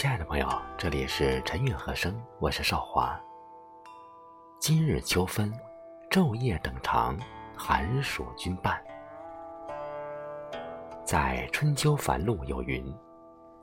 [0.00, 3.20] 亲爱的朋友，这里是晨韵和声，我是少华。
[4.58, 5.52] 今日秋分，
[6.10, 7.18] 昼夜等长，
[7.54, 8.82] 寒暑均半。
[11.04, 12.82] 在春秋繁露有云：“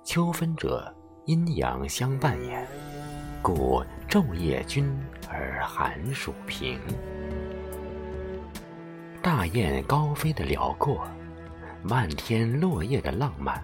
[0.06, 0.96] 秋分者，
[1.26, 2.64] 阴阳相伴也，
[3.42, 4.96] 故昼夜均
[5.28, 6.80] 而寒暑平。”
[9.24, 11.04] 大雁高飞的辽阔，
[11.82, 13.60] 漫天落叶的浪漫，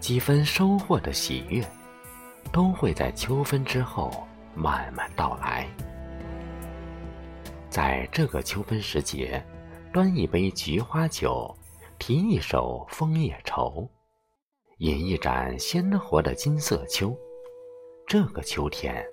[0.00, 1.64] 几分收获的喜悦。
[2.52, 5.68] 都会在秋分之后慢慢到来。
[7.68, 9.44] 在这个秋分时节，
[9.92, 11.52] 端一杯菊花酒，
[11.98, 13.88] 提一首枫叶愁，
[14.78, 17.16] 饮一盏鲜活的金色秋，
[18.06, 19.04] 这个秋天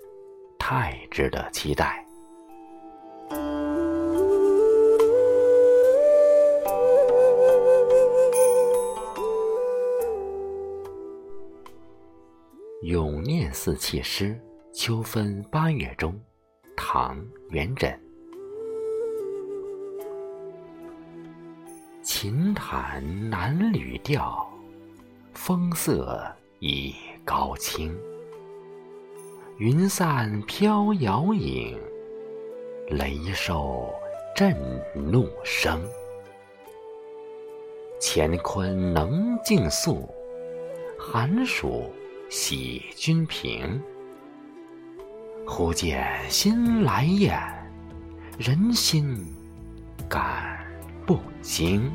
[0.59, 2.05] 太值得期待。
[12.81, 14.35] 《永念寺契诗》
[14.75, 16.19] 秋分八月中，
[16.75, 17.15] 唐·
[17.51, 17.95] 元稹。
[22.01, 24.51] 琴弹南吕调，
[25.31, 26.25] 风色
[26.57, 27.95] 已高清。
[29.59, 31.79] 云散飘摇影，
[32.89, 33.93] 雷收
[34.35, 34.57] 震
[34.95, 35.79] 怒声。
[38.01, 40.09] 乾坤能尽宿，
[40.97, 41.93] 寒暑。
[42.31, 43.83] 喜君平，
[45.45, 47.37] 忽见新来雁，
[48.39, 49.17] 人心
[50.07, 50.57] 感
[51.05, 51.91] 不惊。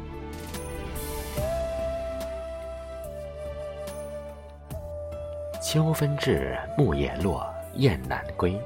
[5.62, 7.42] 秋分至，木叶落，
[7.76, 8.60] 雁南归。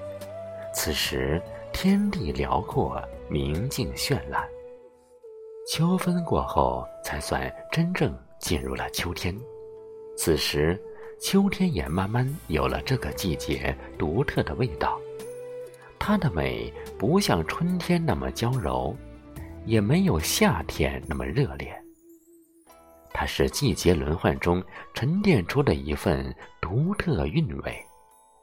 [0.74, 1.40] 此时
[1.72, 4.44] 天地辽阔，明净绚烂。
[5.68, 9.32] 秋分过后，才算真正进入了秋天。
[10.16, 10.76] 此时。
[11.20, 14.98] 秋天也慢慢有了这个季节独特的味道，
[15.98, 18.96] 它的美不像春天那么娇柔，
[19.66, 21.70] 也没有夏天那么热烈。
[23.12, 24.64] 它是季节轮换中
[24.94, 27.76] 沉淀出的一份独特韵味，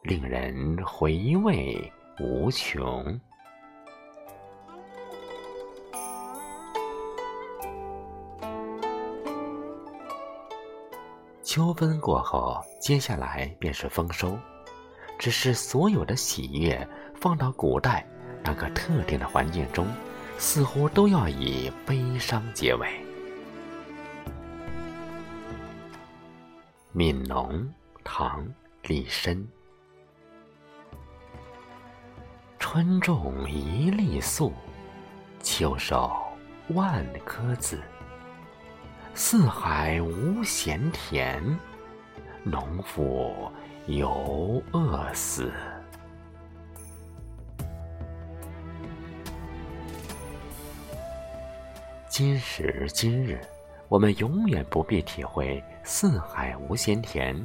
[0.04, 3.20] 令人回味无穷。
[11.48, 14.38] 秋分过后，接下来便是丰收。
[15.18, 16.86] 只是所有的喜悦
[17.16, 18.06] 放到古代
[18.44, 19.88] 那个特定的环境中，
[20.38, 22.86] 似乎都要以悲伤结尾。
[26.94, 27.50] 《悯农》
[28.04, 28.46] 唐·
[28.84, 29.42] 李绅。
[32.60, 34.52] 春种一粒粟，
[35.42, 36.12] 秋收
[36.74, 37.82] 万颗子。
[39.20, 41.42] 四海无闲田，
[42.44, 43.52] 农夫
[43.88, 45.52] 犹饿死。
[52.08, 53.42] 今时今日，
[53.88, 57.36] 我们永远不必体会“四海无闲田，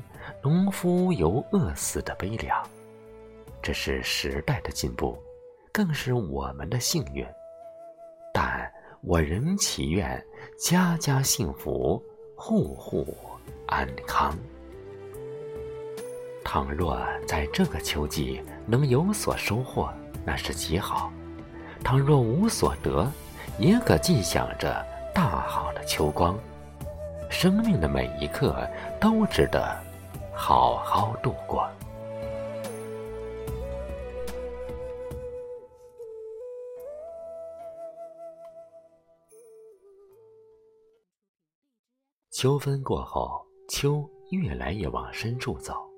[0.42, 2.62] 农夫犹饿死”的悲凉。
[3.62, 5.16] 这是时代的进步，
[5.72, 7.26] 更是我们的幸运。
[8.30, 8.61] 但。
[9.04, 10.24] 我仍祈愿
[10.56, 12.00] 家家幸福，
[12.36, 13.04] 户户
[13.66, 14.32] 安康。
[16.44, 16.96] 倘若
[17.26, 19.92] 在这个秋季能有所收获，
[20.24, 21.10] 那是极好；
[21.82, 23.10] 倘若无所得，
[23.58, 26.38] 也可尽享着大好的秋光。
[27.28, 28.64] 生命的每一刻
[29.00, 29.76] 都值得
[30.32, 31.68] 好好度过。
[42.42, 45.88] 秋分过后，秋越来越往深处走，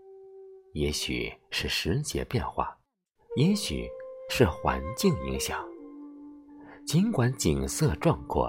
[0.74, 2.76] 也许是时节变化，
[3.36, 3.88] 也许
[4.28, 5.66] 是环境影响。
[6.86, 8.46] 尽管景色壮阔，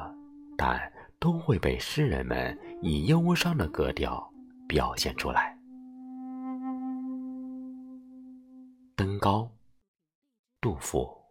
[0.58, 0.78] 但
[1.22, 4.30] 都会被诗人们以忧伤的格调
[4.68, 5.58] 表现出来。
[8.98, 9.50] 登高，
[10.60, 11.25] 杜甫。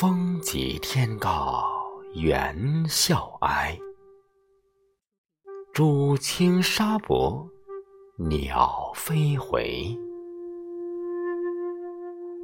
[0.00, 1.68] 风急天高
[2.14, 3.76] 猿啸哀，
[5.74, 7.44] 渚清沙薄
[8.16, 9.98] 鸟飞回。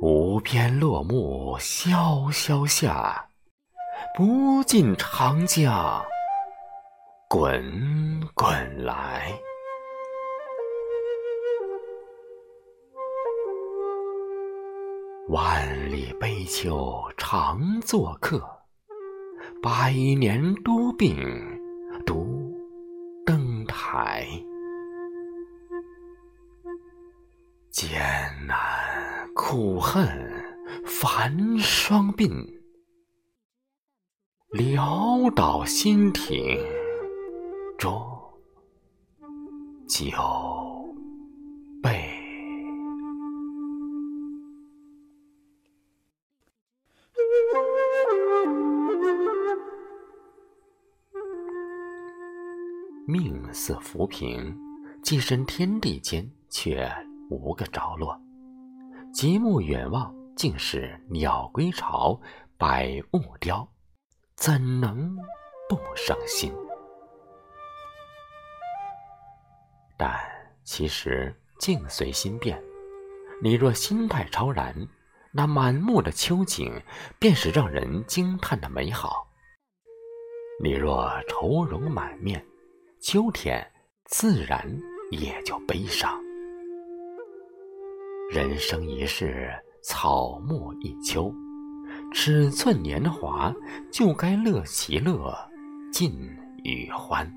[0.02, 3.28] 无边落木萧萧下，
[4.16, 6.04] 不尽长江
[7.28, 9.32] 滚滚来。
[15.28, 18.42] 万里悲秋常作客，
[19.62, 21.16] 百年多病
[22.04, 22.54] 独
[23.24, 24.28] 登台。
[27.70, 28.02] 艰
[28.46, 28.56] 难
[29.34, 30.06] 苦恨
[30.84, 32.60] 繁霜鬓，
[34.50, 36.58] 潦倒新停
[37.78, 38.38] 浊
[39.88, 40.12] 酒
[53.14, 54.58] 命似浮萍，
[55.00, 56.92] 寄身天地间，却。
[57.30, 58.20] 无个着落，
[59.12, 62.20] 极目远望，竟是鸟归巢，
[62.58, 63.66] 百物凋，
[64.36, 65.16] 怎能
[65.68, 66.52] 不伤心？
[69.96, 70.20] 但
[70.64, 72.62] 其实境随心变，
[73.40, 74.86] 你若心态超然，
[75.32, 76.82] 那满目的秋景
[77.18, 79.26] 便是让人惊叹的美好；
[80.62, 82.44] 你若愁容满面，
[83.06, 83.62] 秋天
[84.06, 84.66] 自然
[85.10, 86.18] 也就悲伤。
[88.32, 89.52] 人生一世，
[89.82, 91.30] 草木一秋，
[92.14, 93.54] 尺寸年华，
[93.92, 95.36] 就该乐其乐，
[95.92, 96.18] 尽
[96.64, 97.30] 与欢。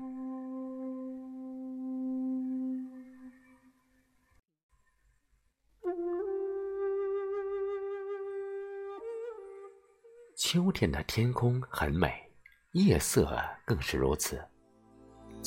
[10.34, 12.10] 秋天的天空很美，
[12.72, 14.42] 夜色更是如此。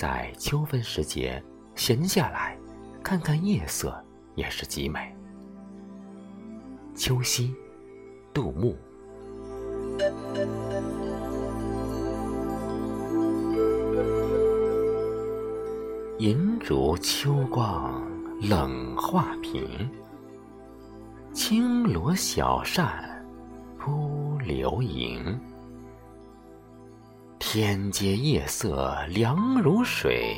[0.01, 1.39] 在秋分时节，
[1.75, 2.57] 闲下来
[3.03, 4.03] 看看夜色，
[4.33, 5.15] 也是极美。
[6.95, 7.53] 秋夕，
[8.33, 8.75] 杜牧。
[16.17, 18.03] 银烛秋光
[18.41, 19.87] 冷画屏，
[21.31, 23.23] 轻罗小扇
[23.77, 25.39] 扑流萤。
[27.43, 30.37] 天阶夜色凉如水，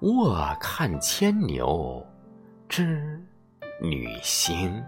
[0.00, 2.06] 卧看牵牛
[2.68, 3.18] 织。
[3.80, 4.84] 女星，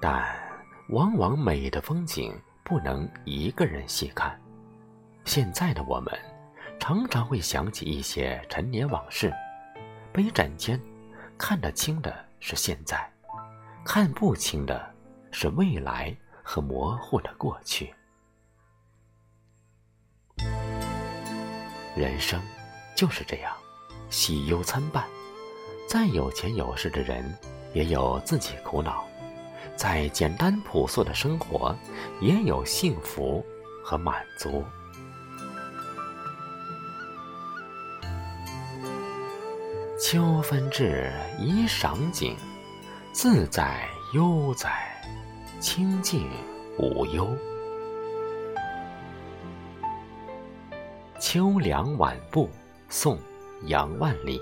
[0.00, 0.24] 但
[0.88, 2.32] 往往美的风景
[2.64, 4.40] 不能一个人细看。
[5.26, 6.12] 现在的我们，
[6.80, 9.30] 常常会想起一些陈年往事，
[10.12, 10.80] 杯盏间，
[11.36, 12.14] 看得清的
[12.44, 13.08] 是现在，
[13.84, 14.92] 看不清的
[15.30, 17.94] 是未来和模糊的过去。
[21.94, 22.42] 人生
[22.96, 23.56] 就是这样，
[24.10, 25.06] 喜忧参半。
[25.88, 27.32] 再有钱有势的人，
[27.74, 29.04] 也有自己苦恼；
[29.76, 31.76] 再简单朴素的生活，
[32.20, 33.44] 也有幸福
[33.84, 34.64] 和满足。
[40.12, 42.36] 秋分至，宜赏景，
[43.12, 44.70] 自在悠哉，
[45.58, 46.28] 清静
[46.78, 47.34] 无忧。
[51.18, 52.46] 《秋凉晚步》
[52.90, 53.16] 宋·
[53.64, 54.38] 杨万里。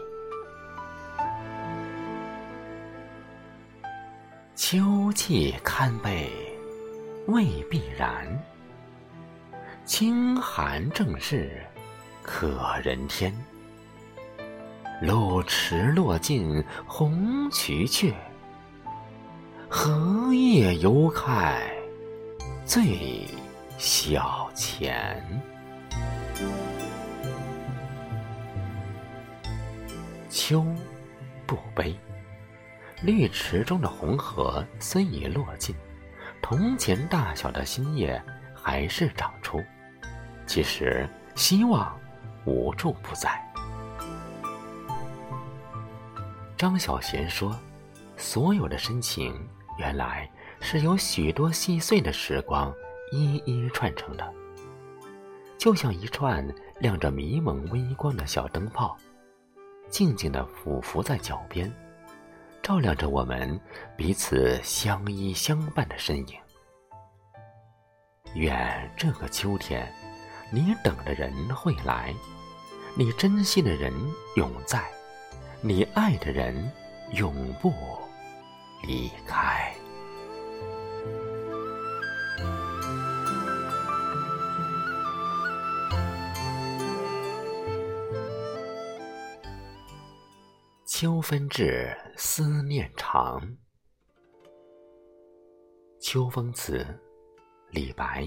[4.57, 6.33] 秋气堪悲，
[7.29, 8.27] 未必然。
[9.85, 11.65] 清寒正是
[12.25, 13.33] 可人天。
[15.01, 18.15] 露池落尽红蕖却，
[19.67, 21.59] 荷叶犹开
[22.67, 23.27] 最
[23.79, 25.25] 小钱。
[30.29, 30.65] 秋，
[31.47, 31.99] 不悲。
[33.03, 35.75] 绿池中的红荷虽已落尽，
[36.43, 38.23] 铜钱大小的新叶
[38.55, 39.65] 还是长出。
[40.47, 41.99] 其实，希望
[42.45, 43.50] 无处不在。
[46.61, 47.59] 张小娴说
[48.19, 49.35] ：“所有的深情，
[49.79, 52.71] 原来是由许多细碎的时光
[53.13, 54.31] 一一串成的，
[55.57, 56.47] 就像一串
[56.79, 58.95] 亮着迷蒙微光的小灯泡。”
[59.89, 61.73] 静静的俯伏在脚边，
[62.63, 63.59] 照亮着我们
[63.97, 66.39] 彼此相依相伴的身影。
[68.35, 69.91] 愿这个秋天，
[70.53, 72.15] 你等的人会来，
[72.95, 73.91] 你珍惜的人
[74.37, 74.85] 永在，
[75.63, 76.73] 你爱的人
[77.13, 77.71] 永不
[78.83, 79.75] 离开。
[90.87, 93.57] 秋分至，思念长。
[96.01, 96.87] 秋风词，
[97.71, 98.27] 李白。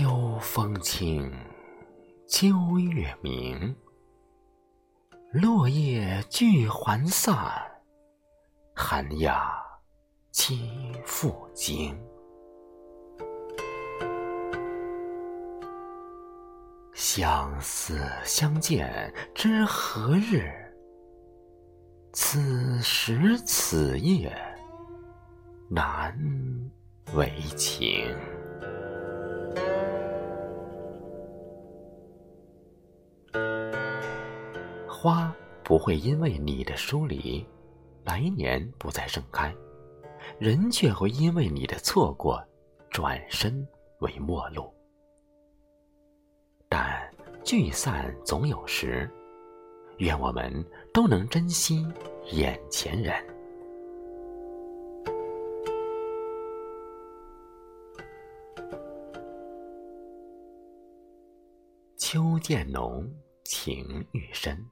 [0.00, 1.30] 秋风清，
[2.26, 2.46] 秋
[2.78, 3.76] 月明，
[5.30, 7.36] 落叶聚还散，
[8.74, 9.62] 寒鸦
[10.32, 10.58] 栖
[11.04, 11.94] 复惊。
[16.94, 20.50] 相思相见知何日？
[22.14, 24.34] 此时此夜
[25.68, 26.18] 难
[27.12, 28.16] 为情。
[35.02, 37.42] 花不会因为你的疏离，
[38.04, 39.50] 来年不再盛开；
[40.38, 42.38] 人却会因为你的错过，
[42.90, 43.66] 转身
[44.00, 44.70] 为陌路。
[46.68, 47.10] 但
[47.42, 49.10] 聚散总有时，
[49.96, 50.52] 愿我们
[50.92, 51.82] 都能珍惜
[52.32, 53.14] 眼前人。
[61.96, 63.10] 秋渐浓，
[63.44, 64.62] 情愈深。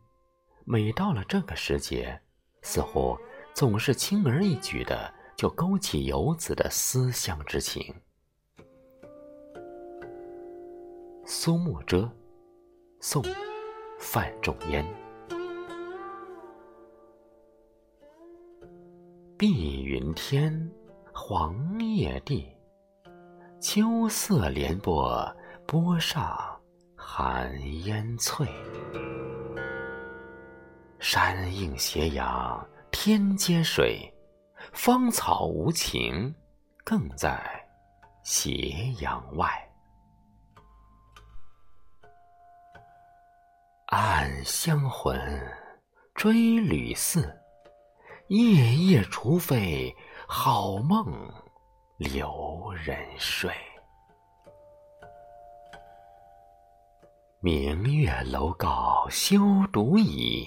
[0.71, 2.21] 每到了这个时节，
[2.61, 3.17] 似乎
[3.55, 7.95] 总是轻而易举的就勾起游子的思乡之情。
[11.25, 12.07] 苏幕遮，
[13.01, 13.25] 宋，
[13.99, 14.85] 范仲淹。
[19.39, 20.71] 碧云天，
[21.15, 22.47] 黄叶地，
[23.59, 25.35] 秋色连波，
[25.67, 26.61] 波上
[26.95, 28.47] 寒烟翠。
[31.01, 34.13] 山映斜阳，天接水，
[34.73, 36.35] 芳草无情，
[36.85, 37.41] 更在
[38.25, 39.49] 斜阳外。
[43.87, 45.17] 暗香魂，
[46.15, 47.41] 追旅似，
[48.27, 51.33] 夜夜除非好梦
[51.97, 53.55] 留人睡。
[57.41, 59.39] 明月楼高休
[59.73, 60.47] 独倚。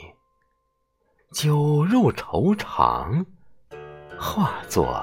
[1.32, 3.26] 酒入愁肠，
[4.20, 5.02] 化作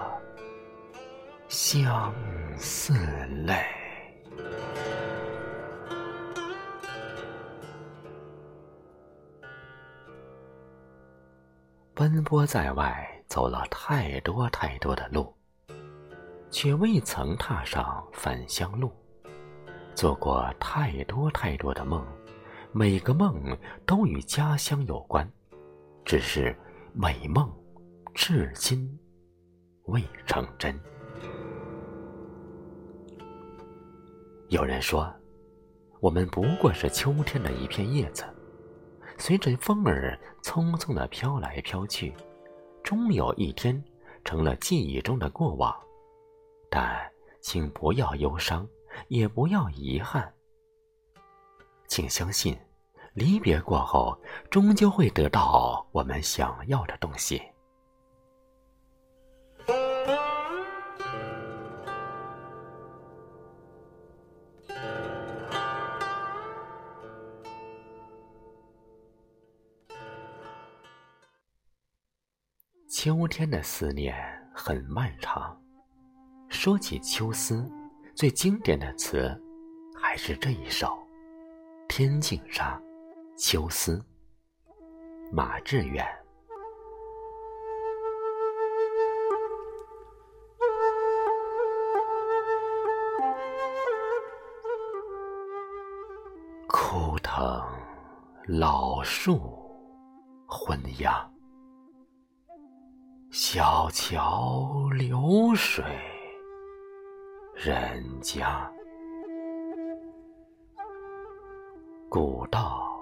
[1.48, 2.12] 相
[2.58, 2.92] 思
[3.46, 3.56] 泪。
[11.94, 15.34] 奔波在外，走了太多太多的路，
[16.50, 18.90] 却未曾踏上返乡路；
[19.94, 22.06] 做过太多太多的梦，
[22.70, 23.56] 每个梦
[23.86, 25.26] 都与家乡有关。
[26.08, 26.56] 只是
[26.94, 27.54] 美梦
[28.14, 28.98] 至今
[29.88, 30.74] 未成真。
[34.48, 35.14] 有人说，
[36.00, 38.24] 我们不过是秋天的一片叶子，
[39.18, 42.14] 随着风儿匆匆的飘来飘去，
[42.82, 43.84] 终有一天
[44.24, 45.78] 成了记忆中的过往。
[46.70, 46.98] 但
[47.42, 48.66] 请不要忧伤，
[49.08, 50.32] 也不要遗憾，
[51.86, 52.58] 请相信。
[53.14, 54.16] 离别过后，
[54.50, 57.42] 终究会得到我们想要的东西。
[72.90, 74.16] 秋天的思念
[74.52, 75.56] 很漫长。
[76.48, 77.70] 说起秋思，
[78.14, 79.40] 最经典的词
[79.94, 80.86] 还是这一首
[81.86, 82.76] 《天净沙》。
[83.38, 84.04] 秋思，
[85.30, 86.04] 马致远。
[96.66, 97.64] 枯藤
[98.48, 99.40] 老树
[100.48, 101.24] 昏鸦，
[103.30, 105.84] 小桥流水
[107.54, 108.68] 人家，
[112.10, 112.97] 古道。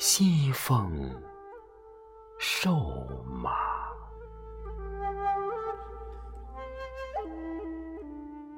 [0.00, 1.12] 西风
[2.38, 2.72] 瘦
[3.26, 3.50] 马，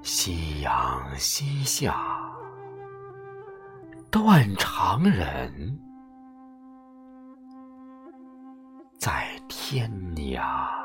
[0.02, 2.30] 夕阳西下，
[4.10, 5.80] 断肠人
[8.98, 10.79] 在天涯。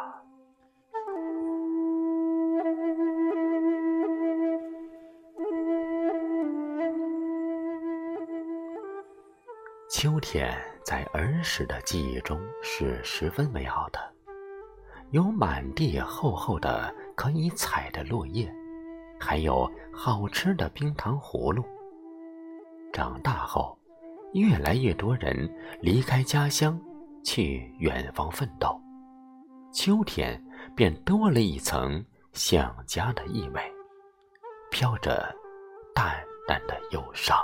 [9.97, 14.13] 秋天在儿时的记忆中是十分美好的，
[15.11, 18.53] 有满地厚厚的可以采的落叶，
[19.17, 21.63] 还有好吃的冰糖葫芦。
[22.91, 23.79] 长大后，
[24.33, 25.49] 越来越多人
[25.79, 26.77] 离开家乡，
[27.23, 28.77] 去远方奋斗，
[29.71, 30.37] 秋天
[30.75, 33.61] 便多了一层想家的意味，
[34.69, 35.33] 飘着
[35.95, 37.37] 淡淡的忧伤。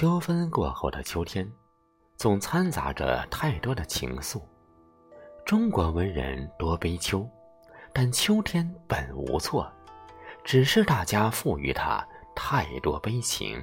[0.00, 1.46] 秋分过后的秋天，
[2.16, 4.40] 总掺杂着太多的情愫。
[5.44, 7.28] 中国文人多悲秋，
[7.92, 9.70] 但秋天本无错，
[10.42, 12.02] 只是大家赋予它
[12.34, 13.62] 太多悲情。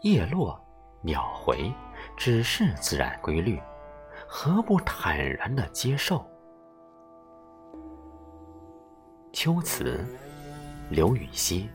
[0.00, 0.58] 叶落，
[1.02, 1.70] 鸟回，
[2.16, 3.60] 只是自然规律，
[4.26, 6.24] 何不坦然的接受？
[9.30, 10.02] 秋词，
[10.88, 11.68] 刘禹锡。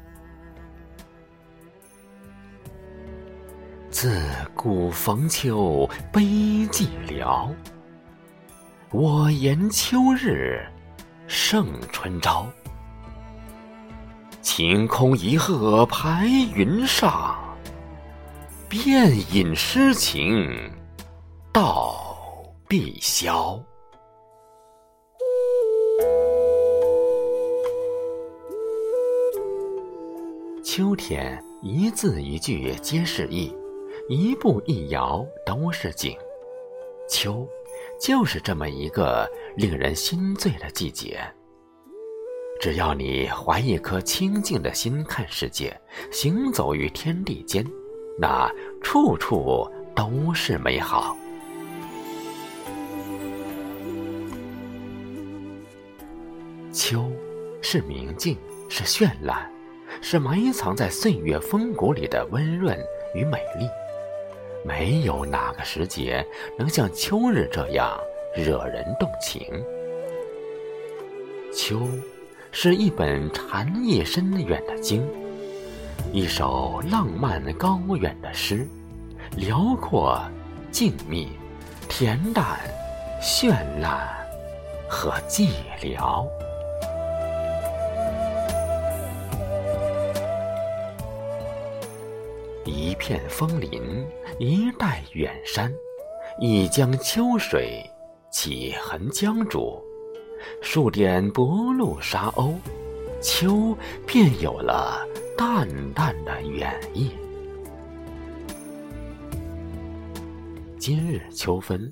[3.99, 4.21] 自
[4.53, 6.21] 古逢秋悲
[6.67, 7.49] 寂寥，
[8.91, 10.63] 我言秋日
[11.25, 12.45] 胜春朝。
[14.43, 17.35] 晴空一鹤排云上，
[18.69, 20.71] 便引诗情
[21.51, 21.95] 到
[22.67, 23.59] 碧霄。
[30.63, 33.51] 秋天，一字一句皆是意。
[34.09, 36.17] 一步一摇都是景，
[37.09, 37.45] 秋，
[37.99, 41.19] 就是这么一个令人心醉的季节。
[42.61, 45.77] 只要你怀一颗清净的心看世界，
[46.09, 47.65] 行走于天地间，
[48.17, 48.49] 那
[48.81, 51.13] 处处都是美好。
[56.71, 57.11] 秋，
[57.61, 58.37] 是明净，
[58.69, 59.51] 是绚烂，
[60.01, 62.77] 是埋藏在岁月风骨里的温润
[63.13, 63.67] 与美丽。
[64.67, 66.25] 没有哪个时节
[66.57, 67.97] 能像秋日这样
[68.35, 69.41] 惹人动情。
[71.55, 71.87] 秋，
[72.51, 75.07] 是一本禅意深远的经，
[76.11, 78.67] 一首浪漫高远的诗，
[79.37, 80.21] 辽阔、
[80.69, 81.29] 静谧、
[81.87, 82.59] 恬淡、
[83.21, 84.09] 绚烂
[84.89, 85.47] 和寂
[85.81, 86.27] 寥。
[92.97, 94.05] 片枫林，
[94.39, 95.73] 一带远山，
[96.39, 97.83] 一江秋水，
[98.31, 99.81] 几痕江渚，
[100.61, 102.55] 数点薄露沙鸥，
[103.21, 105.07] 秋便有了
[105.37, 107.11] 淡淡的远意。
[110.79, 111.91] 今日秋分，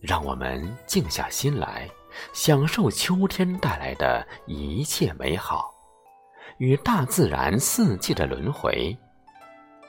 [0.00, 1.88] 让我们静下心来，
[2.32, 5.72] 享受秋天带来的一切美好，
[6.58, 8.96] 与大自然四季的轮回。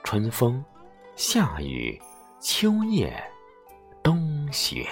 [0.06, 0.64] 春风，
[1.16, 2.00] 夏雨，
[2.40, 3.12] 秋叶，
[4.04, 4.88] 冬雪，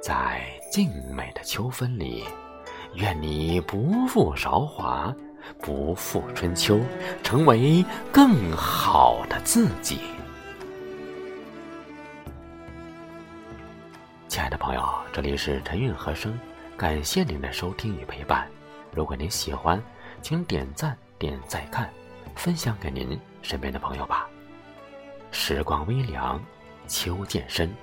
[0.00, 2.22] 在静美的秋分里，
[2.94, 5.12] 愿你不负韶华，
[5.60, 6.78] 不负春秋，
[7.24, 9.98] 成为更好的自己。
[14.28, 16.38] 亲爱的朋友，这里是陈韵和声，
[16.76, 18.48] 感谢您的收听与陪伴。
[18.92, 19.82] 如果您喜欢，
[20.22, 20.96] 请点赞。
[21.18, 21.90] 点再看，
[22.34, 24.28] 分享给您身边的朋友吧。
[25.30, 26.42] 时光微凉，
[26.86, 27.74] 秋渐深，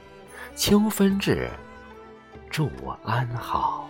[0.55, 1.49] 秋分至，
[2.49, 3.89] 祝我安好。